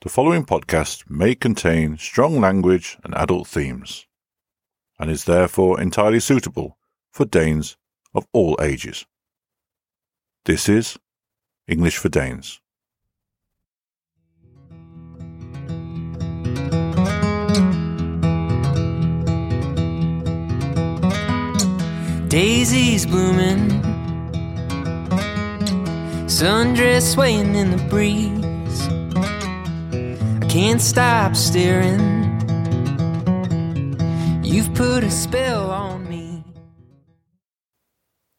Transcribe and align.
The 0.00 0.08
following 0.08 0.44
podcast 0.44 1.10
may 1.10 1.34
contain 1.34 1.98
strong 1.98 2.40
language 2.40 2.96
and 3.02 3.12
adult 3.16 3.48
themes, 3.48 4.06
and 4.96 5.10
is 5.10 5.24
therefore 5.24 5.80
entirely 5.80 6.20
suitable 6.20 6.78
for 7.10 7.24
Danes 7.24 7.76
of 8.14 8.24
all 8.32 8.56
ages. 8.62 9.06
This 10.44 10.68
is 10.68 11.00
English 11.66 11.96
for 11.96 12.08
Danes. 12.08 12.60
Daisies 22.28 23.04
blooming, 23.04 23.68
sundress 26.28 27.14
swaying 27.14 27.56
in 27.56 27.72
the 27.72 27.84
breeze. 27.90 28.57
Can't 30.58 30.80
stop 30.80 31.36
staring. 31.36 32.00
You've 34.42 34.74
put 34.74 35.04
a 35.04 35.10
spell 35.10 35.70
on 35.70 36.08
me. 36.08 36.42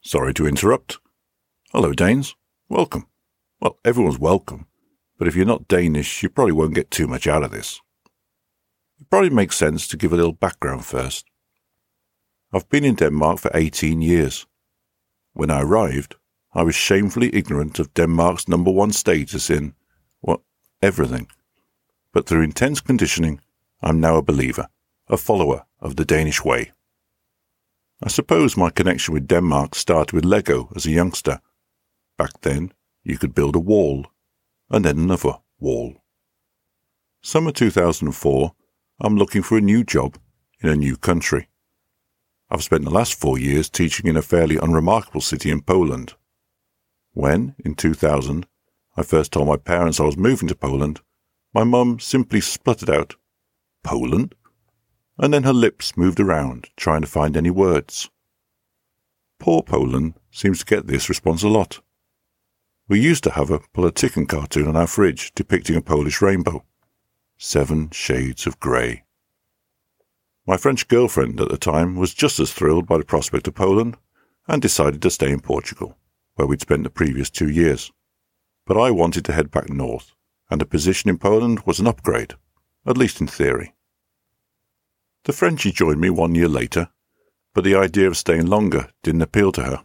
Sorry 0.02 0.34
to 0.34 0.46
interrupt. 0.46 0.98
Hello, 1.72 1.94
Danes. 1.94 2.36
Welcome. 2.68 3.06
Well, 3.58 3.78
everyone's 3.86 4.18
welcome, 4.18 4.66
but 5.16 5.28
if 5.28 5.34
you're 5.34 5.46
not 5.46 5.66
Danish, 5.66 6.22
you 6.22 6.28
probably 6.28 6.52
won't 6.52 6.74
get 6.74 6.90
too 6.90 7.06
much 7.06 7.26
out 7.26 7.42
of 7.42 7.52
this. 7.52 7.80
It 9.00 9.08
probably 9.08 9.30
makes 9.30 9.56
sense 9.56 9.88
to 9.88 9.96
give 9.96 10.12
a 10.12 10.16
little 10.16 10.34
background 10.34 10.84
first. 10.84 11.24
I've 12.52 12.68
been 12.68 12.84
in 12.84 12.96
Denmark 12.96 13.38
for 13.38 13.50
18 13.54 14.02
years. 14.02 14.46
When 15.32 15.50
I 15.50 15.62
arrived, 15.62 16.16
I 16.52 16.64
was 16.64 16.74
shamefully 16.74 17.34
ignorant 17.34 17.78
of 17.78 17.94
Denmark's 17.94 18.46
number 18.46 18.70
one 18.70 18.92
status 18.92 19.48
in, 19.48 19.72
what, 20.20 20.40
everything. 20.82 21.26
But 22.12 22.26
through 22.26 22.42
intense 22.42 22.80
conditioning, 22.80 23.40
I'm 23.82 24.00
now 24.00 24.16
a 24.16 24.22
believer, 24.22 24.68
a 25.08 25.16
follower 25.16 25.64
of 25.80 25.96
the 25.96 26.04
Danish 26.04 26.44
way. 26.44 26.72
I 28.02 28.08
suppose 28.08 28.56
my 28.56 28.70
connection 28.70 29.14
with 29.14 29.28
Denmark 29.28 29.74
started 29.74 30.12
with 30.12 30.24
Lego 30.24 30.70
as 30.74 30.86
a 30.86 30.90
youngster. 30.90 31.40
Back 32.16 32.40
then, 32.40 32.72
you 33.04 33.18
could 33.18 33.34
build 33.34 33.54
a 33.54 33.60
wall, 33.60 34.06
and 34.70 34.84
then 34.84 34.98
another 34.98 35.38
wall. 35.58 35.96
Summer 37.22 37.52
2004, 37.52 38.54
I'm 39.00 39.16
looking 39.16 39.42
for 39.42 39.58
a 39.58 39.62
new 39.62 39.84
job 39.84 40.18
in 40.60 40.68
a 40.68 40.76
new 40.76 40.96
country. 40.96 41.48
I've 42.50 42.64
spent 42.64 42.84
the 42.84 42.90
last 42.90 43.14
four 43.14 43.38
years 43.38 43.70
teaching 43.70 44.06
in 44.06 44.16
a 44.16 44.22
fairly 44.22 44.56
unremarkable 44.56 45.20
city 45.20 45.50
in 45.50 45.62
Poland. 45.62 46.14
When, 47.12 47.54
in 47.64 47.74
2000, 47.74 48.46
I 48.96 49.02
first 49.02 49.32
told 49.32 49.48
my 49.48 49.56
parents 49.56 50.00
I 50.00 50.04
was 50.04 50.16
moving 50.16 50.48
to 50.48 50.54
Poland, 50.54 51.00
my 51.52 51.64
mum 51.64 51.98
simply 51.98 52.40
spluttered 52.40 52.90
out, 52.90 53.16
Poland? 53.82 54.34
And 55.18 55.34
then 55.34 55.42
her 55.42 55.52
lips 55.52 55.96
moved 55.96 56.20
around, 56.20 56.68
trying 56.76 57.00
to 57.02 57.06
find 57.06 57.36
any 57.36 57.50
words. 57.50 58.10
Poor 59.38 59.62
Poland 59.62 60.14
seems 60.30 60.60
to 60.60 60.64
get 60.64 60.86
this 60.86 61.08
response 61.08 61.42
a 61.42 61.48
lot. 61.48 61.80
We 62.88 63.00
used 63.00 63.24
to 63.24 63.32
have 63.32 63.50
a 63.50 63.60
Politiken 63.74 64.28
cartoon 64.28 64.68
on 64.68 64.76
our 64.76 64.86
fridge 64.86 65.32
depicting 65.34 65.76
a 65.76 65.80
Polish 65.80 66.20
rainbow. 66.20 66.64
Seven 67.38 67.90
shades 67.90 68.46
of 68.46 68.60
grey. 68.60 69.04
My 70.46 70.56
French 70.56 70.88
girlfriend 70.88 71.40
at 71.40 71.48
the 71.48 71.56
time 71.56 71.96
was 71.96 72.14
just 72.14 72.40
as 72.40 72.52
thrilled 72.52 72.86
by 72.86 72.98
the 72.98 73.04
prospect 73.04 73.46
of 73.46 73.54
Poland 73.54 73.96
and 74.48 74.60
decided 74.60 75.00
to 75.02 75.10
stay 75.10 75.30
in 75.30 75.40
Portugal, 75.40 75.96
where 76.34 76.46
we'd 76.46 76.60
spent 76.60 76.82
the 76.82 76.90
previous 76.90 77.30
two 77.30 77.48
years. 77.48 77.92
But 78.66 78.76
I 78.76 78.90
wanted 78.90 79.24
to 79.26 79.32
head 79.32 79.50
back 79.50 79.68
north, 79.70 80.14
and 80.50 80.60
a 80.60 80.66
position 80.66 81.08
in 81.08 81.18
Poland 81.18 81.60
was 81.60 81.78
an 81.78 81.86
upgrade, 81.86 82.34
at 82.86 82.98
least 82.98 83.20
in 83.20 83.26
theory. 83.26 83.74
The 85.24 85.32
Frenchie 85.32 85.72
joined 85.72 86.00
me 86.00 86.10
one 86.10 86.34
year 86.34 86.48
later, 86.48 86.88
but 87.54 87.64
the 87.64 87.76
idea 87.76 88.06
of 88.08 88.16
staying 88.16 88.46
longer 88.46 88.90
didn't 89.02 89.22
appeal 89.22 89.52
to 89.52 89.62
her, 89.62 89.84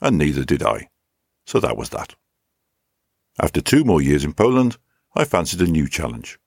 and 0.00 0.18
neither 0.18 0.44
did 0.44 0.62
I, 0.62 0.88
so 1.46 1.60
that 1.60 1.76
was 1.76 1.90
that. 1.90 2.14
After 3.40 3.60
two 3.60 3.84
more 3.84 4.02
years 4.02 4.24
in 4.24 4.32
Poland, 4.32 4.78
I 5.14 5.24
fancied 5.24 5.60
a 5.60 5.66
new 5.66 5.88
challenge. 5.88 6.38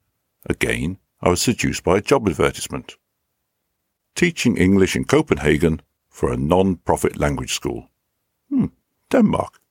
Again, 0.45 0.97
I 1.21 1.29
was 1.29 1.41
seduced 1.41 1.83
by 1.83 1.97
a 1.97 2.01
job 2.01 2.27
advertisement 2.27 2.97
teaching 4.17 4.57
English 4.57 4.95
in 4.95 5.05
Copenhagen 5.05 5.79
for 6.09 6.33
a 6.33 6.37
non-profit 6.37 7.17
language 7.17 7.53
school. 7.53 7.91
Hmm, 8.49 8.65
Denmark. 9.11 9.61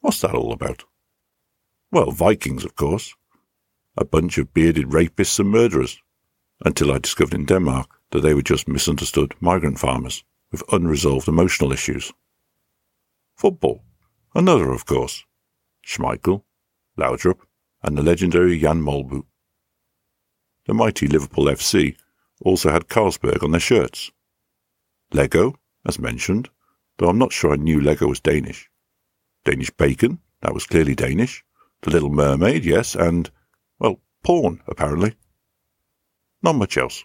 What's 0.00 0.20
that 0.20 0.34
all 0.34 0.52
about? 0.52 0.84
Well, 1.92 2.12
Vikings, 2.12 2.64
of 2.64 2.76
course. 2.76 3.14
A 3.96 4.04
bunch 4.04 4.38
of 4.38 4.54
bearded 4.54 4.86
rapists 4.86 5.40
and 5.40 5.50
murderers. 5.50 5.98
Until 6.64 6.92
I 6.92 6.98
discovered 6.98 7.34
in 7.34 7.46
Denmark 7.46 7.88
that 8.10 8.20
they 8.20 8.34
were 8.34 8.42
just 8.42 8.68
misunderstood 8.68 9.34
migrant 9.40 9.78
farmers 9.78 10.22
with 10.52 10.62
unresolved 10.72 11.26
emotional 11.26 11.72
issues. 11.72 12.12
Football. 13.34 13.82
Another, 14.34 14.70
of 14.70 14.86
course. 14.86 15.24
Schmeichel, 15.84 16.44
Laudrup, 16.96 17.40
and 17.82 17.96
the 17.96 18.02
legendary 18.02 18.58
Jan 18.58 18.82
Mølby. 18.82 19.24
The 20.66 20.74
mighty 20.74 21.08
Liverpool 21.08 21.46
FC 21.46 21.96
also 22.40 22.70
had 22.70 22.88
Carlsberg 22.88 23.42
on 23.42 23.50
their 23.50 23.60
shirts. 23.60 24.12
Lego, 25.12 25.56
as 25.84 25.98
mentioned, 25.98 26.50
though 26.98 27.08
I'm 27.08 27.18
not 27.18 27.32
sure 27.32 27.52
I 27.52 27.56
knew 27.56 27.80
Lego 27.80 28.06
was 28.06 28.20
Danish. 28.20 28.70
Danish 29.44 29.70
bacon, 29.70 30.20
that 30.42 30.54
was 30.54 30.66
clearly 30.66 30.94
Danish. 30.94 31.44
The 31.82 31.90
Little 31.90 32.10
Mermaid, 32.10 32.64
yes, 32.64 32.94
and, 32.94 33.30
well, 33.78 34.00
porn, 34.22 34.62
apparently. 34.66 35.16
Not 36.42 36.56
much 36.56 36.76
else. 36.76 37.04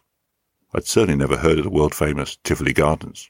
I'd 0.74 0.86
certainly 0.86 1.18
never 1.18 1.38
heard 1.38 1.58
of 1.58 1.64
the 1.64 1.70
world 1.70 1.96
famous 1.96 2.38
Tivoli 2.44 2.74
Gardens. 2.74 3.30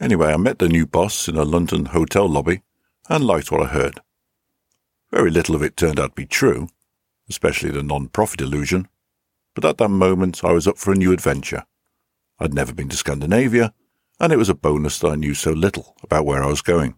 Anyway, 0.00 0.32
I 0.32 0.36
met 0.36 0.58
the 0.58 0.68
new 0.68 0.86
boss 0.86 1.28
in 1.28 1.36
a 1.36 1.44
London 1.44 1.86
hotel 1.86 2.28
lobby 2.28 2.62
and 3.08 3.24
liked 3.24 3.52
what 3.52 3.62
I 3.62 3.66
heard. 3.66 4.00
Very 5.10 5.30
little 5.30 5.54
of 5.54 5.62
it 5.62 5.76
turned 5.76 6.00
out 6.00 6.10
to 6.10 6.14
be 6.14 6.26
true, 6.26 6.68
especially 7.28 7.70
the 7.70 7.82
non 7.82 8.08
profit 8.08 8.40
illusion 8.40 8.88
but 9.54 9.64
at 9.64 9.78
that 9.78 9.88
moment 9.88 10.44
I 10.44 10.52
was 10.52 10.66
up 10.66 10.78
for 10.78 10.92
a 10.92 10.96
new 10.96 11.12
adventure. 11.12 11.64
I'd 12.38 12.54
never 12.54 12.72
been 12.72 12.88
to 12.88 12.96
Scandinavia, 12.96 13.74
and 14.18 14.32
it 14.32 14.38
was 14.38 14.48
a 14.48 14.54
bonus 14.54 14.98
that 14.98 15.08
I 15.08 15.16
knew 15.16 15.34
so 15.34 15.52
little 15.52 15.96
about 16.02 16.26
where 16.26 16.42
I 16.42 16.48
was 16.48 16.62
going. 16.62 16.94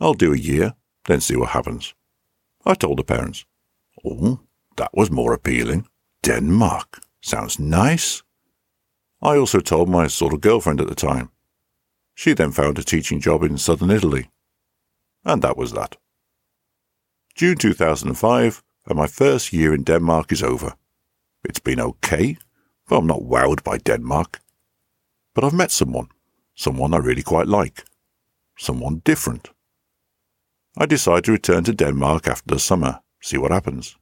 I'll 0.00 0.14
do 0.14 0.32
a 0.32 0.38
year, 0.38 0.74
then 1.06 1.20
see 1.20 1.36
what 1.36 1.50
happens. 1.50 1.94
I 2.64 2.74
told 2.74 2.98
the 2.98 3.04
parents. 3.04 3.44
Oh, 4.04 4.40
that 4.76 4.90
was 4.94 5.10
more 5.10 5.32
appealing. 5.32 5.86
Denmark. 6.22 7.00
Sounds 7.20 7.58
nice. 7.58 8.22
I 9.20 9.36
also 9.36 9.60
told 9.60 9.88
my 9.88 10.06
sort 10.08 10.34
of 10.34 10.40
girlfriend 10.40 10.80
at 10.80 10.88
the 10.88 10.94
time. 10.94 11.30
She 12.14 12.34
then 12.34 12.52
found 12.52 12.78
a 12.78 12.82
teaching 12.82 13.20
job 13.20 13.42
in 13.42 13.58
southern 13.58 13.90
Italy. 13.90 14.30
And 15.24 15.42
that 15.42 15.56
was 15.56 15.72
that. 15.72 15.96
June 17.34 17.56
2005, 17.56 18.62
and 18.86 18.98
my 18.98 19.06
first 19.06 19.52
year 19.52 19.72
in 19.72 19.84
Denmark 19.84 20.32
is 20.32 20.42
over. 20.42 20.74
It's 21.44 21.60
been 21.60 21.80
okay, 21.80 22.36
but 22.88 22.98
I'm 22.98 23.06
not 23.06 23.22
wowed 23.22 23.62
by 23.62 23.78
Denmark. 23.78 24.40
But 25.34 25.44
I've 25.44 25.54
met 25.54 25.70
someone, 25.70 26.08
someone 26.54 26.92
I 26.92 26.98
really 26.98 27.22
quite 27.22 27.46
like, 27.46 27.84
someone 28.58 29.00
different. 29.04 29.50
I 30.76 30.86
decide 30.86 31.24
to 31.24 31.32
return 31.32 31.64
to 31.64 31.74
Denmark 31.74 32.26
after 32.26 32.54
the 32.54 32.58
summer, 32.58 33.00
see 33.20 33.36
what 33.36 33.50
happens. 33.50 33.96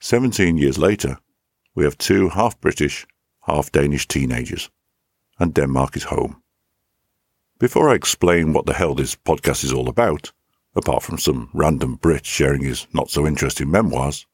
Seventeen 0.00 0.58
years 0.58 0.76
later, 0.76 1.18
we 1.76 1.84
have 1.84 1.96
two 1.96 2.30
half 2.30 2.60
British, 2.60 3.06
half 3.42 3.70
Danish 3.70 4.08
teenagers, 4.08 4.70
and 5.38 5.54
Denmark 5.54 5.96
is 5.96 6.04
home. 6.04 6.42
Before 7.60 7.90
I 7.90 7.94
explain 7.94 8.52
what 8.52 8.66
the 8.66 8.74
hell 8.74 8.94
this 8.94 9.14
podcast 9.14 9.62
is 9.62 9.72
all 9.72 9.88
about, 9.88 10.32
apart 10.74 11.04
from 11.04 11.18
some 11.18 11.48
random 11.54 11.94
Brit 11.94 12.26
sharing 12.26 12.62
his 12.62 12.88
not 12.92 13.10
so 13.10 13.24
interesting 13.24 13.70
memoirs, 13.70 14.26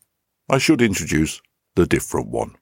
I 0.48 0.56
should 0.56 0.80
introduce 0.80 1.42
the 1.74 1.86
different 1.86 2.28
one. 2.28 2.56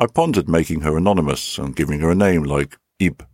I 0.00 0.06
pondered 0.06 0.48
making 0.48 0.80
her 0.80 0.96
anonymous 0.96 1.58
and 1.58 1.76
giving 1.76 2.00
her 2.00 2.10
a 2.10 2.16
name 2.16 2.42
like 2.42 2.76
Ib, 2.98 3.24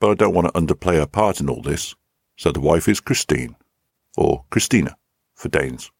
but 0.00 0.10
I 0.10 0.14
don't 0.14 0.34
want 0.34 0.48
to 0.48 0.60
underplay 0.60 0.96
her 0.96 1.06
part 1.06 1.40
in 1.40 1.48
all 1.48 1.62
this, 1.62 1.94
so 2.36 2.50
the 2.50 2.60
wife 2.60 2.88
is 2.88 3.00
Christine, 3.00 3.54
or 4.16 4.44
Christina 4.50 4.96
for 5.34 5.48
Danes. 5.48 5.90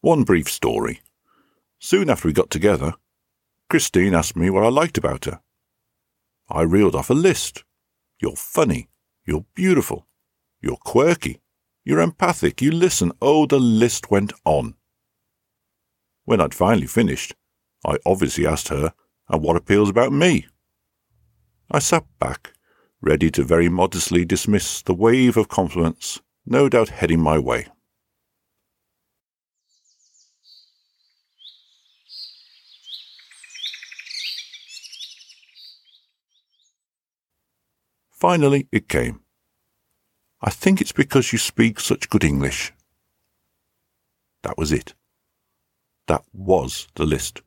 One 0.00 0.22
brief 0.22 0.48
story. 0.48 1.00
Soon 1.78 2.10
after 2.10 2.28
we 2.28 2.32
got 2.32 2.50
together, 2.50 2.94
Christine 3.68 4.14
asked 4.14 4.36
me 4.36 4.50
what 4.50 4.64
I 4.64 4.68
liked 4.68 4.98
about 4.98 5.24
her. 5.24 5.40
I 6.48 6.62
reeled 6.62 6.94
off 6.94 7.10
a 7.10 7.14
list. 7.14 7.64
You're 8.20 8.36
funny. 8.36 8.88
You're 9.24 9.44
beautiful. 9.54 10.06
You're 10.60 10.76
quirky. 10.76 11.40
You're 11.84 12.00
empathic. 12.00 12.62
You 12.62 12.70
listen. 12.70 13.12
Oh, 13.20 13.46
the 13.46 13.58
list 13.58 14.10
went 14.10 14.32
on. 14.44 14.74
When 16.24 16.40
I'd 16.40 16.54
finally 16.54 16.86
finished, 16.86 17.34
I 17.84 17.98
obviously 18.04 18.46
asked 18.46 18.68
her, 18.68 18.92
and 19.28 19.42
what 19.42 19.56
appeals 19.56 19.90
about 19.90 20.12
me? 20.12 20.46
I 21.70 21.78
sat 21.78 22.06
back, 22.18 22.54
ready 23.00 23.30
to 23.32 23.44
very 23.44 23.68
modestly 23.68 24.24
dismiss 24.24 24.82
the 24.82 24.94
wave 24.94 25.36
of 25.36 25.48
compliments 25.48 26.20
no 26.50 26.68
doubt 26.68 26.88
heading 26.88 27.20
my 27.20 27.38
way. 27.38 27.66
Finally, 38.10 38.66
it 38.72 38.88
came. 38.88 39.20
I 40.40 40.50
think 40.50 40.80
it's 40.80 40.92
because 40.92 41.32
you 41.32 41.38
speak 41.38 41.78
such 41.78 42.08
good 42.08 42.24
English. 42.24 42.72
That 44.42 44.56
was 44.56 44.72
it. 44.72 44.94
That 46.06 46.22
was 46.32 46.88
the 46.94 47.04
list. 47.04 47.42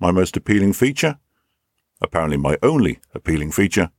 My 0.00 0.10
most 0.10 0.36
appealing 0.36 0.72
feature, 0.72 1.18
apparently 2.00 2.38
my 2.38 2.56
only 2.62 3.00
appealing 3.14 3.52
feature, 3.52 3.90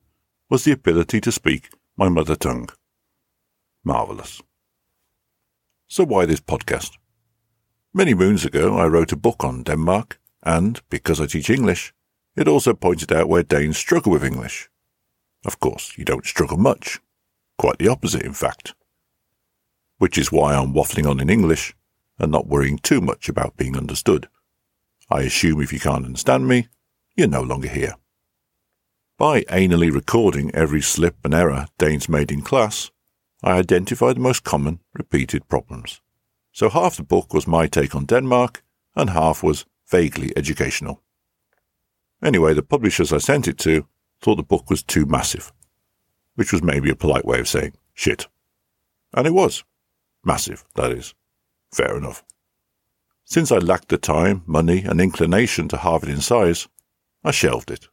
was 0.49 0.63
the 0.63 0.71
ability 0.71 1.21
to 1.21 1.31
speak 1.31 1.69
my 1.95 2.09
mother 2.09 2.35
tongue. 2.35 2.69
Marvellous. 3.83 4.41
So 5.87 6.03
why 6.03 6.25
this 6.25 6.41
podcast? 6.41 6.97
Many 7.93 8.13
moons 8.13 8.45
ago 8.45 8.77
I 8.77 8.87
wrote 8.87 9.11
a 9.11 9.17
book 9.17 9.43
on 9.43 9.63
Denmark, 9.63 10.19
and 10.43 10.81
because 10.89 11.19
I 11.19 11.25
teach 11.25 11.49
English, 11.49 11.93
it 12.35 12.47
also 12.47 12.73
pointed 12.73 13.11
out 13.11 13.29
where 13.29 13.43
Danes 13.43 13.77
struggle 13.77 14.11
with 14.11 14.23
English. 14.23 14.69
Of 15.45 15.59
course, 15.59 15.97
you 15.97 16.05
don't 16.05 16.25
struggle 16.25 16.57
much. 16.57 16.99
Quite 17.57 17.77
the 17.79 17.87
opposite, 17.87 18.23
in 18.23 18.33
fact. 18.33 18.75
Which 19.97 20.17
is 20.17 20.31
why 20.31 20.53
I'm 20.53 20.73
waffling 20.73 21.09
on 21.09 21.19
in 21.19 21.29
English 21.29 21.75
and 22.19 22.31
not 22.31 22.47
worrying 22.47 22.77
too 22.77 23.01
much 23.01 23.29
about 23.29 23.57
being 23.57 23.77
understood. 23.77 24.27
I 25.09 25.21
assume 25.21 25.61
if 25.61 25.73
you 25.73 25.79
can't 25.79 26.05
understand 26.05 26.47
me, 26.47 26.67
you're 27.15 27.27
no 27.27 27.41
longer 27.41 27.69
here. 27.69 27.95
By 29.17 29.41
anally 29.43 29.91
recording 29.91 30.51
every 30.53 30.81
slip 30.81 31.17
and 31.23 31.33
error 31.33 31.67
Danes 31.77 32.07
made 32.07 32.31
in 32.31 32.41
class, 32.41 32.91
I 33.41 33.57
identified 33.57 34.17
the 34.17 34.21
most 34.21 34.43
common, 34.43 34.79
repeated 34.93 35.47
problems. 35.47 36.01
So 36.51 36.69
half 36.69 36.97
the 36.97 37.03
book 37.03 37.33
was 37.33 37.47
my 37.47 37.67
take 37.67 37.95
on 37.95 38.05
Denmark, 38.05 38.63
and 38.95 39.11
half 39.11 39.41
was 39.43 39.65
vaguely 39.89 40.33
educational. 40.35 41.01
Anyway, 42.21 42.53
the 42.53 42.61
publishers 42.61 43.13
I 43.13 43.19
sent 43.19 43.47
it 43.47 43.57
to 43.59 43.87
thought 44.21 44.35
the 44.35 44.43
book 44.43 44.69
was 44.69 44.83
too 44.83 45.05
massive, 45.05 45.53
which 46.35 46.51
was 46.51 46.61
maybe 46.61 46.89
a 46.89 46.95
polite 46.95 47.23
way 47.23 47.39
of 47.39 47.47
saying 47.47 47.73
shit. 47.93 48.27
And 49.13 49.25
it 49.25 49.33
was. 49.33 49.63
Massive, 50.23 50.65
that 50.75 50.91
is. 50.91 51.13
Fair 51.73 51.95
enough. 51.97 52.25
Since 53.23 53.51
I 53.51 53.59
lacked 53.59 53.89
the 53.89 53.97
time, 53.97 54.43
money, 54.45 54.83
and 54.83 54.99
inclination 54.99 55.69
to 55.69 55.77
halve 55.77 56.03
it 56.03 56.09
in 56.09 56.19
size, 56.19 56.67
I 57.23 57.31
shelved 57.31 57.71
it. 57.71 57.87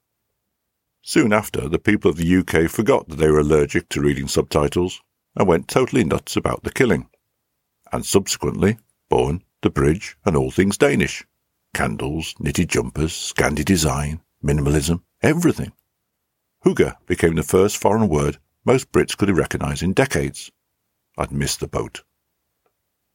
Soon 1.02 1.32
after, 1.32 1.68
the 1.68 1.78
people 1.78 2.10
of 2.10 2.16
the 2.16 2.36
UK 2.38 2.68
forgot 2.68 3.08
that 3.08 3.16
they 3.16 3.30
were 3.30 3.38
allergic 3.38 3.88
to 3.90 4.00
reading 4.00 4.26
subtitles 4.26 5.02
and 5.36 5.46
went 5.46 5.68
totally 5.68 6.04
nuts 6.04 6.36
about 6.36 6.62
the 6.62 6.72
killing. 6.72 7.08
And 7.92 8.04
subsequently, 8.04 8.78
Borgen 9.10 9.42
the 9.62 9.70
bridge 9.70 10.16
and 10.24 10.36
all 10.36 10.50
things 10.50 10.78
Danish. 10.78 11.24
Candles, 11.74 12.34
knitted 12.38 12.68
jumpers, 12.68 13.12
Scandi 13.12 13.64
design, 13.64 14.20
minimalism, 14.44 15.02
everything. 15.22 15.72
Hygge 16.64 16.94
became 17.06 17.34
the 17.34 17.42
first 17.42 17.76
foreign 17.76 18.08
word 18.08 18.38
most 18.64 18.90
Brits 18.90 19.16
could 19.16 19.30
recognise 19.30 19.82
in 19.82 19.92
decades. 19.92 20.50
I'd 21.16 21.32
missed 21.32 21.60
the 21.60 21.68
boat. 21.68 22.02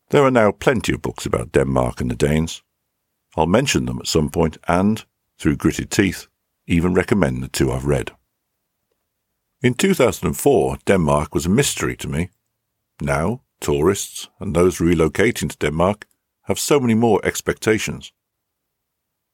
There 0.10 0.24
are 0.24 0.32
now 0.32 0.52
plenty 0.52 0.94
of 0.94 1.02
books 1.02 1.26
about 1.26 1.52
Denmark 1.52 2.02
and 2.02 2.10
the 2.10 2.16
Danes. 2.16 2.64
I'll 3.36 3.48
mention 3.48 3.86
them 3.86 4.00
at 4.00 4.08
some 4.08 4.30
point 4.30 4.58
and, 4.68 5.04
through 5.38 5.58
gritted 5.58 5.92
teeth, 5.92 6.28
even 6.68 6.94
recommend 6.94 7.44
the 7.44 7.48
two 7.48 7.72
I've 7.72 7.86
read. 7.86 8.12
In 9.64 9.76
2004, 9.76 10.78
Denmark 10.88 11.36
was 11.36 11.46
a 11.46 11.50
mystery 11.50 11.96
to 11.98 12.08
me. 12.08 12.30
Now, 13.00 13.44
tourists 13.60 14.28
and 14.40 14.56
those 14.56 14.80
relocating 14.80 15.52
to 15.52 15.58
Denmark 15.58 16.08
have 16.46 16.58
so 16.58 16.80
many 16.80 16.96
more 16.96 17.22
expectations. 17.24 18.12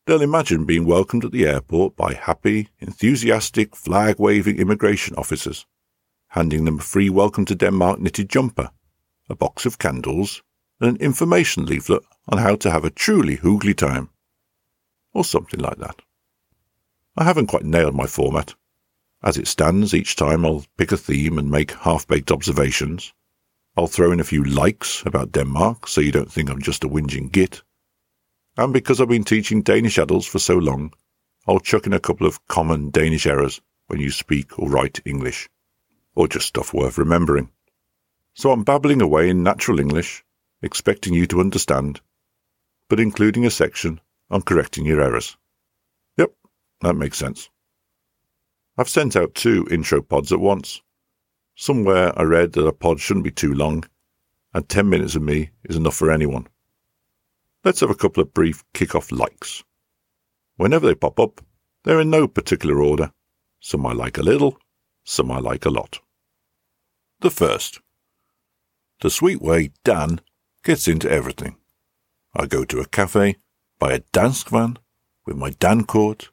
They'll 0.06 0.22
imagine 0.22 0.66
being 0.66 0.86
welcomed 0.86 1.24
at 1.24 1.32
the 1.32 1.46
airport 1.46 1.96
by 1.96 2.14
happy, 2.14 2.68
enthusiastic, 2.80 3.74
flag 3.74 4.20
waving 4.20 4.58
immigration 4.58 5.16
officers, 5.16 5.66
handing 6.28 6.66
them 6.66 6.80
a 6.80 6.84
free 6.84 7.10
welcome 7.10 7.46
to 7.46 7.56
Denmark 7.56 8.02
knitted 8.02 8.28
jumper, 8.28 8.72
a 9.30 9.36
box 9.36 9.66
of 9.66 9.80
candles, 9.80 10.44
and 10.82 10.90
an 10.90 10.98
information 10.98 11.66
leaflet 11.66 12.04
on 12.28 12.40
how 12.40 12.58
to 12.58 12.70
have 12.70 12.84
a 12.84 12.90
truly 12.90 13.38
hyggelig 13.38 13.78
time. 13.78 14.10
Or 15.14 15.24
something 15.24 15.62
like 15.62 15.78
that. 15.78 16.02
I 17.16 17.24
haven't 17.24 17.48
quite 17.48 17.64
nailed 17.64 17.96
my 17.96 18.08
format. 18.08 18.56
As 19.28 19.36
it 19.36 19.50
stands, 19.50 19.94
each 19.94 20.16
time 20.16 20.46
I'll 20.46 20.64
pick 20.78 20.94
a 20.94 20.96
theme 20.96 21.38
and 21.38 21.52
make 21.52 21.72
half 21.72 22.08
baked 22.08 22.32
observations. 22.32 23.12
I'll 23.76 23.88
throw 23.88 24.14
in 24.14 24.22
a 24.22 24.24
few 24.24 24.42
likes 24.42 25.04
about 25.06 25.34
Denmark 25.34 25.90
so 25.90 26.00
you 26.00 26.14
don't 26.14 26.32
think 26.32 26.50
I'm 26.50 26.62
just 26.62 26.86
a 26.86 26.88
whinging 26.88 27.30
git. 27.30 27.62
And 28.56 28.72
because 28.72 29.02
I've 29.02 29.10
been 29.10 29.26
teaching 29.26 29.64
Danish 29.64 29.98
adults 29.98 30.28
for 30.28 30.40
so 30.40 30.56
long, 30.58 30.94
I'll 31.46 31.60
chuck 31.60 31.86
in 31.86 31.92
a 31.92 32.00
couple 32.00 32.26
of 32.26 32.48
common 32.48 32.90
Danish 32.90 33.26
errors 33.28 33.60
when 33.88 34.00
you 34.00 34.12
speak 34.12 34.58
or 34.58 34.70
write 34.70 35.02
English. 35.04 35.50
Or 36.16 36.30
just 36.30 36.48
stuff 36.48 36.74
worth 36.74 36.98
remembering. 36.98 37.52
So 38.34 38.54
I'm 38.54 38.64
babbling 38.64 39.02
away 39.02 39.30
in 39.30 39.44
natural 39.44 39.82
English, 39.82 40.24
expecting 40.62 41.14
you 41.14 41.28
to 41.28 41.42
understand, 41.42 42.00
but 42.88 43.02
including 43.02 43.46
a 43.46 43.52
section 43.52 44.00
on 44.30 44.44
correcting 44.44 44.86
your 44.86 45.02
errors. 45.02 45.36
Yep, 46.16 46.32
that 46.80 46.96
makes 46.96 47.18
sense. 47.18 47.50
I've 48.78 48.90
sent 48.90 49.16
out 49.16 49.34
two 49.34 49.68
intro 49.72 50.04
pods 50.04 50.32
at 50.32 50.40
once. 50.40 50.82
Somewhere 51.56 52.18
I 52.18 52.24
read 52.24 52.54
that 52.54 52.68
a 52.68 52.72
pod 52.72 53.00
shouldn't 53.00 53.24
be 53.24 53.32
too 53.32 53.56
long, 53.56 53.84
and 54.54 54.70
10 54.70 54.88
minutes 54.88 55.16
of 55.16 55.24
me 55.24 55.50
is 55.64 55.76
enough 55.76 55.96
for 55.96 56.12
anyone. 56.12 56.48
Let's 57.64 57.80
have 57.80 57.90
a 57.90 57.96
couple 57.96 58.22
of 58.22 58.36
brief 58.36 58.64
kick-off 58.74 59.12
likes. 59.12 59.64
Whenever 60.58 60.86
they 60.86 60.94
pop 60.94 61.20
up, 61.20 61.42
they're 61.84 62.00
in 62.00 62.12
no 62.12 62.28
particular 62.28 62.80
order. 62.80 63.12
Some 63.60 63.86
I 63.86 63.94
like 63.94 64.20
a 64.20 64.24
little, 64.24 64.60
some 65.04 65.32
I 65.32 65.40
like 65.40 65.66
a 65.66 65.72
lot. 65.72 66.00
The 67.22 67.32
first. 67.32 67.80
The 69.02 69.10
sweet 69.10 69.42
way 69.42 69.72
Dan 69.84 70.22
gets 70.64 70.88
into 70.88 71.10
everything. 71.10 71.58
I 72.36 72.46
go 72.46 72.64
to 72.66 72.80
a 72.80 72.86
cafe, 72.86 73.38
buy 73.80 73.94
a 73.94 74.00
Danskvand 74.00 74.78
with 75.26 75.36
my 75.36 75.50
Dankort, 75.50 76.30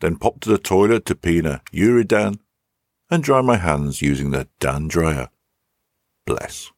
then 0.00 0.16
pop 0.16 0.40
to 0.40 0.48
the 0.48 0.58
toilet 0.58 1.04
to 1.06 1.14
pee 1.14 1.38
in 1.38 1.46
a 1.46 1.62
Uridan, 1.72 2.38
and 3.10 3.22
dry 3.22 3.40
my 3.40 3.56
hands 3.56 4.02
using 4.02 4.30
the 4.30 4.48
Dan 4.60 4.88
dryer. 4.88 5.28
Bless. 6.26 6.72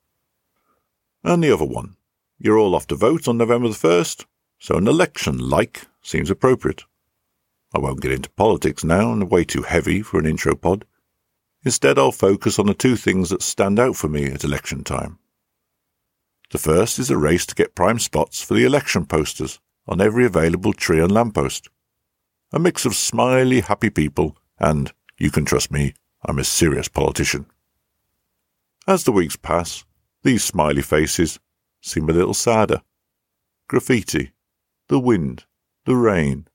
And 1.25 1.43
the 1.43 1.53
other 1.53 1.65
one. 1.65 1.97
You're 2.39 2.59
all 2.59 2.75
off 2.75 2.87
to 2.89 2.97
vote 2.97 3.27
on 3.27 3.39
November 3.39 3.69
the 3.69 3.75
1st, 3.75 4.27
so 4.59 4.77
an 4.77 4.87
election 4.87 5.39
like 5.39 5.87
seems 6.03 6.31
appropriate. 6.31 6.85
I 7.75 7.79
won't 7.79 8.01
get 8.01 8.13
into 8.13 8.31
politics 8.31 8.85
now, 8.85 9.13
and 9.13 9.31
way 9.31 9.45
too 9.45 9.63
heavy 9.63 10.03
for 10.03 10.19
an 10.19 10.27
intro 10.27 10.55
pod. 10.55 10.85
Instead, 11.65 11.99
I'll 11.99 12.13
focus 12.13 12.59
on 12.59 12.67
the 12.67 12.75
two 12.75 12.97
things 12.97 13.31
that 13.31 13.43
stand 13.43 13.79
out 13.79 13.97
for 13.97 14.09
me 14.09 14.27
at 14.27 14.45
election 14.45 14.85
time. 14.85 15.19
The 16.51 16.59
first 16.59 16.99
is 16.99 17.11
a 17.11 17.19
race 17.19 17.45
to 17.47 17.55
get 17.55 17.75
prime 17.75 17.99
spots 17.99 18.43
for 18.43 18.55
the 18.55 18.65
election 18.65 19.05
posters 19.05 19.59
on 19.87 20.01
every 20.01 20.25
available 20.25 20.73
tree 20.73 21.01
and 21.01 21.13
lamppost. 21.13 21.69
A 22.51 22.59
mix 22.59 22.87
of 22.87 22.95
smiley, 22.95 23.61
happy 23.61 23.91
people, 23.91 24.37
and, 24.59 24.91
you 25.19 25.31
can 25.31 25.45
trust 25.45 25.71
me, 25.71 25.93
I'm 26.25 26.39
a 26.39 26.45
serious 26.45 26.89
politician. 26.89 27.45
As 28.87 29.05
the 29.05 29.13
weeks 29.13 29.37
pass, 29.37 29.85
these 30.23 30.43
smiley 30.43 30.81
faces 30.81 31.39
seem 31.83 32.09
a 32.09 32.13
little 32.15 32.33
sadder. 32.33 32.81
Graffiti, 33.69 34.33
the 34.89 34.99
wind, 34.99 35.45
the 35.85 35.95
rain. 35.95 36.49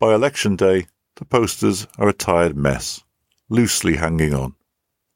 By 0.00 0.14
election 0.14 0.56
day, 0.56 0.86
the 1.14 1.24
posters 1.24 1.86
are 1.96 2.08
a 2.08 2.12
tired 2.12 2.56
mess, 2.56 3.04
loosely 3.48 3.96
hanging 3.96 4.34
on, 4.34 4.56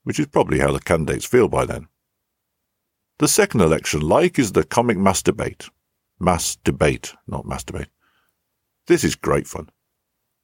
which 0.04 0.20
is 0.20 0.26
probably 0.28 0.60
how 0.60 0.72
the 0.72 0.78
candidates 0.78 1.26
feel 1.26 1.48
by 1.48 1.64
then. 1.64 1.88
The 3.18 3.28
second 3.28 3.62
election 3.62 4.00
like 4.00 4.38
is 4.38 4.52
the 4.52 4.64
comic 4.64 4.96
mass 4.96 5.22
debate. 5.22 5.68
Mass 6.20 6.56
debate, 6.62 7.14
not 7.26 7.46
masturbate. 7.46 7.88
This 8.86 9.02
is 9.02 9.16
great 9.16 9.48
fun. 9.48 9.70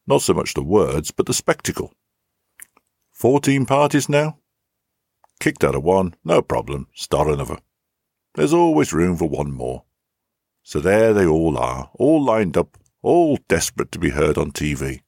Not 0.07 0.23
so 0.23 0.35
much 0.35 0.55
the 0.55 0.63
words, 0.63 1.11
but 1.11 1.27
the 1.27 1.35
spectacle. 1.35 1.93
Fourteen 3.13 3.67
parties 3.67 4.09
now? 4.09 4.39
Kicked 5.41 5.65
out 5.65 5.75
of 5.75 5.83
one, 5.83 6.15
no 6.25 6.43
problem, 6.43 6.87
start 6.95 7.29
another. 7.29 7.59
There's 8.35 8.53
always 8.53 8.93
room 8.93 9.17
for 9.17 9.29
one 9.29 9.53
more. 9.53 9.85
So 10.63 10.81
there 10.81 11.13
they 11.13 11.27
all 11.27 11.59
are, 11.59 11.91
all 11.95 12.23
lined 12.23 12.57
up, 12.57 12.77
all 13.03 13.39
desperate 13.49 13.93
to 13.93 13.99
be 13.99 14.11
heard 14.11 14.37
on 14.39 14.53
TV. 14.53 15.01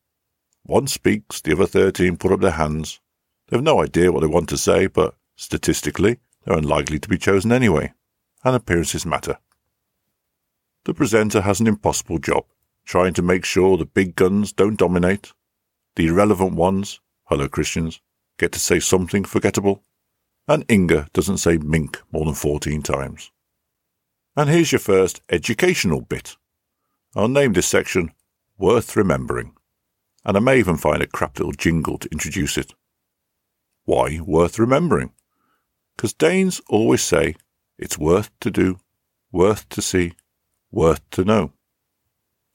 One 0.63 0.87
speaks, 0.87 1.41
the 1.41 1.53
other 1.53 1.67
thirteen 1.67 2.17
put 2.17 2.33
up 2.33 2.41
their 2.41 2.53
hands. 2.53 3.01
They've 3.49 3.63
no 3.63 3.83
idea 3.83 4.13
what 4.13 4.21
they 4.21 4.27
want 4.27 4.49
to 4.51 4.59
say, 4.59 4.87
but 4.87 5.15
statistically, 5.37 6.19
they're 6.45 6.59
unlikely 6.59 6.99
to 7.01 7.09
be 7.09 7.19
chosen 7.19 7.53
anyway, 7.53 7.93
and 8.45 8.55
appearances 8.55 9.07
matter. 9.07 9.39
The 10.85 10.95
presenter 10.95 11.43
has 11.43 11.61
an 11.61 11.67
impossible 11.67 12.19
job, 12.19 12.45
trying 12.89 13.13
to 13.13 13.21
make 13.21 13.45
sure 13.45 13.77
the 13.77 13.85
big 13.85 14.17
guns 14.17 14.51
don't 14.51 14.79
dominate. 14.79 15.35
The 15.97 16.07
irrelevant 16.07 16.55
ones, 16.55 17.01
hello 17.25 17.47
Christians, 17.47 18.01
get 18.39 18.51
to 18.53 18.59
say 18.59 18.81
something 18.81 19.25
forgettable, 19.25 19.83
and 20.49 20.65
Inger 20.71 21.07
doesn't 21.13 21.37
say 21.37 21.59
mink 21.59 22.01
more 22.11 22.25
than 22.25 22.33
14 22.33 22.81
times. 22.83 23.31
And 24.35 24.49
here's 24.49 24.73
your 24.73 24.79
first 24.79 25.21
educational 25.29 26.01
bit. 26.01 26.39
I'll 27.15 27.29
name 27.29 27.53
this 27.53 27.67
section 27.67 28.13
Worth 28.57 28.97
Remembering, 28.97 29.53
and 30.25 30.39
I 30.39 30.41
may 30.41 30.59
even 30.59 30.79
find 30.79 31.03
a 31.03 31.07
crap 31.07 31.39
little 31.39 31.53
jingle 31.53 31.99
to 31.99 32.09
introduce 32.11 32.57
it. 32.57 32.75
Why 33.85 34.19
worth 34.25 34.59
remembering? 34.59 35.13
Because 35.95 36.15
Danes 36.15 36.63
always 36.71 37.03
say 37.03 37.37
it's 37.79 37.99
worth 37.99 38.31
to 38.41 38.51
do, 38.51 38.81
worth 39.31 39.69
to 39.69 39.83
see, 39.83 40.15
worth 40.71 41.03
to 41.11 41.25
know. 41.25 41.53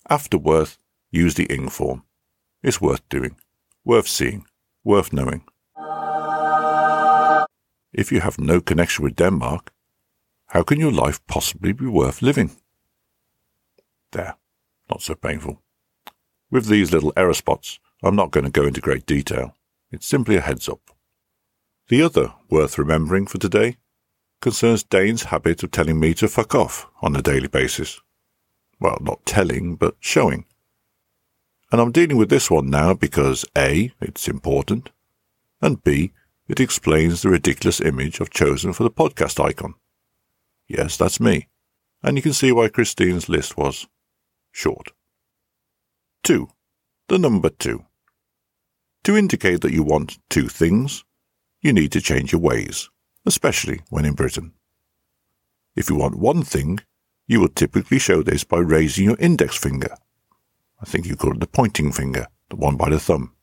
After 0.09 0.37
worth, 0.37 0.77
use 1.11 1.35
the 1.35 1.45
ing 1.45 1.69
form. 1.69 2.03
It's 2.61 2.81
worth 2.81 3.07
doing, 3.09 3.37
worth 3.85 4.07
seeing, 4.07 4.45
worth 4.83 5.13
knowing. 5.13 5.43
If 7.93 8.11
you 8.11 8.19
have 8.21 8.39
no 8.39 8.59
connection 8.59 9.03
with 9.03 9.15
Denmark, 9.15 9.71
how 10.47 10.63
can 10.63 10.79
your 10.79 10.91
life 10.91 11.25
possibly 11.27 11.73
be 11.73 11.85
worth 11.85 12.21
living? 12.21 12.51
There, 14.11 14.35
not 14.89 15.01
so 15.01 15.15
painful. 15.15 15.61
With 16.51 16.67
these 16.67 16.91
little 16.91 17.13
error 17.15 17.33
spots, 17.33 17.79
I'm 18.03 18.15
not 18.15 18.31
going 18.31 18.45
to 18.45 18.51
go 18.51 18.67
into 18.67 18.81
great 18.81 19.05
detail. 19.05 19.55
It's 19.91 20.05
simply 20.05 20.35
a 20.35 20.41
heads 20.41 20.67
up. 20.67 20.81
The 21.87 22.01
other 22.01 22.33
worth 22.49 22.77
remembering 22.77 23.27
for 23.27 23.37
today 23.37 23.77
concerns 24.41 24.83
Dane's 24.83 25.23
habit 25.23 25.63
of 25.63 25.71
telling 25.71 25.99
me 25.99 26.13
to 26.15 26.27
fuck 26.27 26.53
off 26.53 26.87
on 27.01 27.15
a 27.15 27.21
daily 27.21 27.47
basis. 27.47 28.01
Well, 28.83 28.97
not 28.99 29.25
telling, 29.25 29.77
but 29.77 29.95
showing. 30.01 30.43
And 31.71 31.79
I'm 31.79 31.93
dealing 31.93 32.17
with 32.17 32.29
this 32.29 32.51
one 32.51 32.69
now 32.69 32.93
because 32.93 33.45
A, 33.57 33.93
it's 34.01 34.27
important, 34.27 34.89
and 35.61 35.81
B, 35.81 36.11
it 36.49 36.59
explains 36.59 37.21
the 37.21 37.29
ridiculous 37.29 37.79
image 37.79 38.19
I've 38.19 38.29
chosen 38.29 38.73
for 38.73 38.83
the 38.83 38.91
podcast 38.91 39.41
icon. 39.41 39.75
Yes, 40.67 40.97
that's 40.97 41.21
me. 41.21 41.47
And 42.03 42.17
you 42.17 42.21
can 42.21 42.33
see 42.33 42.51
why 42.51 42.67
Christine's 42.67 43.29
list 43.29 43.55
was 43.57 43.87
short. 44.51 44.91
2. 46.23 46.49
The 47.07 47.17
number 47.17 47.51
2. 47.51 47.85
To 49.05 49.15
indicate 49.15 49.61
that 49.61 49.71
you 49.71 49.83
want 49.83 50.19
two 50.29 50.49
things, 50.49 51.05
you 51.61 51.71
need 51.71 51.93
to 51.93 52.01
change 52.01 52.33
your 52.33 52.41
ways, 52.41 52.89
especially 53.25 53.79
when 53.89 54.03
in 54.03 54.13
Britain. 54.13 54.51
If 55.73 55.89
you 55.89 55.95
want 55.95 56.15
one 56.15 56.43
thing, 56.43 56.81
you 57.27 57.39
will 57.39 57.49
typically 57.49 57.99
show 57.99 58.21
this 58.21 58.43
by 58.43 58.59
raising 58.59 59.05
your 59.05 59.17
index 59.19 59.57
finger. 59.57 59.95
I 60.81 60.85
think 60.85 61.05
you 61.05 61.15
call 61.15 61.33
it 61.33 61.39
the 61.39 61.47
pointing 61.47 61.91
finger, 61.91 62.27
the 62.49 62.57
one 62.57 62.75
by 62.75 62.89
the 62.89 62.99
thumb. 62.99 63.33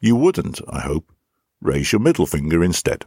You 0.00 0.16
wouldn't, 0.16 0.60
I 0.68 0.80
hope, 0.80 1.12
raise 1.60 1.92
your 1.92 2.00
middle 2.00 2.26
finger 2.26 2.62
instead. 2.62 3.04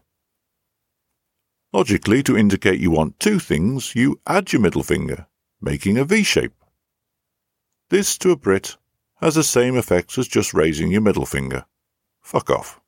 Logically, 1.71 2.21
to 2.23 2.37
indicate 2.37 2.79
you 2.79 2.91
want 2.91 3.19
two 3.19 3.39
things, 3.39 3.95
you 3.95 4.19
add 4.27 4.53
your 4.53 4.61
middle 4.61 4.83
finger, 4.83 5.25
making 5.59 5.97
a 5.97 6.05
V 6.05 6.23
shape. 6.23 6.53
This, 7.89 8.17
to 8.19 8.31
a 8.31 8.35
Brit, 8.35 8.77
has 9.21 9.35
the 9.35 9.43
same 9.43 9.77
effects 9.77 10.17
as 10.17 10.27
just 10.27 10.53
raising 10.53 10.91
your 10.91 11.01
middle 11.01 11.25
finger. 11.25 11.65
Fuck 12.21 12.49
off. 12.49 12.79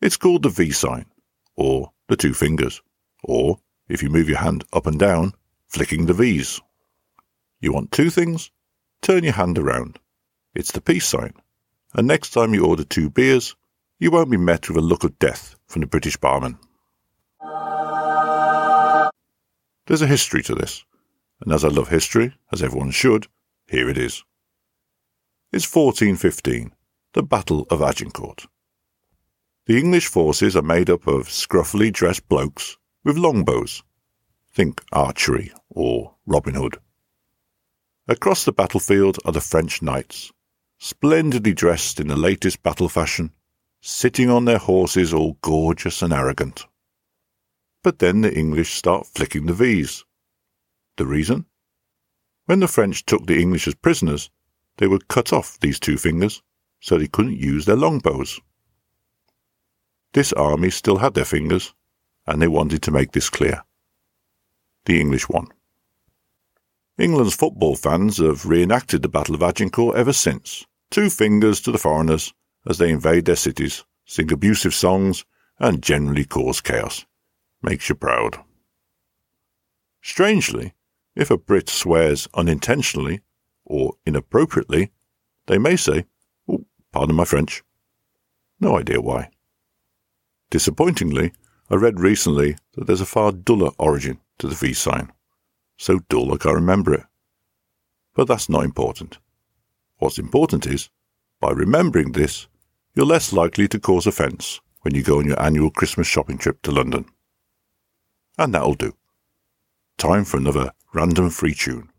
It's 0.00 0.16
called 0.16 0.42
the 0.42 0.48
V 0.48 0.70
sign, 0.72 1.06
or 1.56 1.92
the 2.08 2.16
two 2.16 2.34
fingers, 2.34 2.82
or, 3.22 3.60
if 3.88 4.02
you 4.02 4.10
move 4.10 4.28
your 4.28 4.38
hand 4.38 4.64
up 4.72 4.86
and 4.86 4.98
down, 4.98 5.32
flicking 5.72 6.04
the 6.04 6.12
V's. 6.12 6.60
You 7.60 7.72
want 7.72 7.92
two 7.92 8.10
things? 8.10 8.50
Turn 9.00 9.24
your 9.24 9.32
hand 9.32 9.58
around. 9.58 9.98
It's 10.54 10.72
the 10.72 10.82
peace 10.82 11.06
sign. 11.06 11.32
And 11.94 12.06
next 12.06 12.30
time 12.30 12.52
you 12.52 12.66
order 12.66 12.84
two 12.84 13.08
beers, 13.08 13.56
you 13.98 14.10
won't 14.10 14.30
be 14.30 14.36
met 14.36 14.68
with 14.68 14.76
a 14.76 14.82
look 14.82 15.02
of 15.02 15.18
death 15.18 15.56
from 15.66 15.80
the 15.80 15.86
British 15.86 16.18
barman. 16.18 16.58
There's 19.86 20.02
a 20.02 20.06
history 20.06 20.42
to 20.42 20.54
this, 20.54 20.84
and 21.40 21.52
as 21.52 21.64
I 21.64 21.68
love 21.68 21.88
history, 21.88 22.34
as 22.52 22.62
everyone 22.62 22.90
should, 22.90 23.26
here 23.66 23.88
it 23.88 23.96
is. 23.96 24.24
It's 25.52 25.74
1415, 25.74 26.72
the 27.14 27.22
Battle 27.22 27.66
of 27.70 27.80
Agincourt. 27.80 28.46
The 29.66 29.78
English 29.78 30.08
forces 30.08 30.54
are 30.54 30.62
made 30.62 30.90
up 30.90 31.06
of 31.06 31.28
scruffily 31.28 31.90
dressed 31.90 32.28
blokes 32.28 32.76
with 33.04 33.16
longbows. 33.16 33.82
Think 34.54 34.82
archery 34.92 35.50
or 35.70 36.16
Robin 36.26 36.54
Hood. 36.54 36.76
Across 38.06 38.44
the 38.44 38.52
battlefield 38.52 39.16
are 39.24 39.32
the 39.32 39.40
French 39.40 39.80
knights, 39.80 40.30
splendidly 40.78 41.54
dressed 41.54 41.98
in 41.98 42.08
the 42.08 42.16
latest 42.16 42.62
battle 42.62 42.90
fashion, 42.90 43.30
sitting 43.80 44.28
on 44.28 44.44
their 44.44 44.58
horses 44.58 45.14
all 45.14 45.38
gorgeous 45.40 46.02
and 46.02 46.12
arrogant. 46.12 46.66
But 47.82 47.98
then 47.98 48.20
the 48.20 48.36
English 48.36 48.74
start 48.74 49.06
flicking 49.06 49.46
the 49.46 49.54
V's. 49.54 50.04
The 50.96 51.06
reason? 51.06 51.46
When 52.44 52.60
the 52.60 52.68
French 52.68 53.06
took 53.06 53.26
the 53.26 53.40
English 53.40 53.66
as 53.66 53.74
prisoners, 53.74 54.30
they 54.76 54.86
would 54.86 55.08
cut 55.08 55.32
off 55.32 55.58
these 55.60 55.80
two 55.80 55.96
fingers 55.96 56.42
so 56.78 56.98
they 56.98 57.08
couldn't 57.08 57.38
use 57.38 57.64
their 57.64 57.76
longbows. 57.76 58.38
This 60.12 60.34
army 60.34 60.68
still 60.68 60.98
had 60.98 61.14
their 61.14 61.24
fingers, 61.24 61.72
and 62.26 62.42
they 62.42 62.48
wanted 62.48 62.82
to 62.82 62.90
make 62.90 63.12
this 63.12 63.30
clear. 63.30 63.64
The 64.84 65.00
English 65.00 65.28
won. 65.28 65.46
England's 66.98 67.34
football 67.34 67.76
fans 67.76 68.18
have 68.18 68.46
reenacted 68.46 69.02
the 69.02 69.08
Battle 69.08 69.34
of 69.34 69.42
Agincourt 69.42 69.96
ever 69.96 70.12
since. 70.12 70.66
Two 70.90 71.08
fingers 71.08 71.60
to 71.60 71.72
the 71.72 71.78
foreigners 71.78 72.34
as 72.66 72.78
they 72.78 72.90
invade 72.90 73.24
their 73.24 73.36
cities, 73.36 73.84
sing 74.04 74.32
abusive 74.32 74.74
songs, 74.74 75.24
and 75.58 75.82
generally 75.82 76.24
cause 76.24 76.60
chaos. 76.60 77.06
Makes 77.62 77.88
you 77.88 77.94
proud. 77.94 78.38
Strangely, 80.02 80.74
if 81.14 81.30
a 81.30 81.38
Brit 81.38 81.68
swears 81.68 82.28
unintentionally 82.34 83.20
or 83.64 83.94
inappropriately, 84.04 84.90
they 85.46 85.58
may 85.58 85.76
say, 85.76 86.06
oh, 86.48 86.64
pardon 86.90 87.16
my 87.16 87.24
French. 87.24 87.62
No 88.60 88.78
idea 88.78 89.00
why. 89.00 89.30
Disappointingly, 90.50 91.32
I 91.70 91.76
read 91.76 92.00
recently 92.00 92.56
that 92.74 92.86
there's 92.86 93.00
a 93.00 93.06
far 93.06 93.32
duller 93.32 93.70
origin 93.78 94.20
to 94.38 94.46
the 94.48 94.54
V 94.54 94.72
sign. 94.72 95.12
So 95.76 96.00
dull 96.08 96.28
like 96.28 96.46
I 96.46 96.52
remember 96.52 96.94
it. 96.94 97.04
But 98.14 98.28
that's 98.28 98.48
not 98.48 98.64
important. 98.64 99.18
What's 99.98 100.18
important 100.18 100.66
is, 100.66 100.90
by 101.40 101.50
remembering 101.50 102.12
this, 102.12 102.48
you're 102.94 103.06
less 103.06 103.32
likely 103.32 103.68
to 103.68 103.80
cause 103.80 104.06
offence 104.06 104.60
when 104.82 104.94
you 104.94 105.02
go 105.02 105.18
on 105.18 105.26
your 105.26 105.40
annual 105.40 105.70
Christmas 105.70 106.06
shopping 106.06 106.38
trip 106.38 106.60
to 106.62 106.72
London. 106.72 107.04
And 108.38 108.52
that'll 108.52 108.74
do. 108.74 108.94
Time 109.98 110.24
for 110.24 110.38
another 110.38 110.72
random 110.92 111.30
free 111.30 111.54
tune. 111.54 111.91